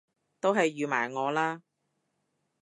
[0.39, 1.61] 都係預埋我啦！